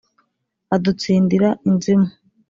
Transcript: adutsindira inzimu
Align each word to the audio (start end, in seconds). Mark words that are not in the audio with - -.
adutsindira 0.75 1.49
inzimu 1.67 2.07